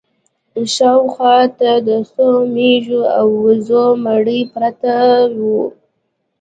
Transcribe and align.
شا 0.73 0.91
و 0.97 1.03
خوا 1.13 1.37
ته 1.59 1.71
د 1.87 1.89
څو 2.11 2.25
مېږو 2.55 3.01
او 3.17 3.27
وزو 3.45 3.85
مړي 4.05 4.39
پراته 4.51 4.95
وو. 5.41 5.61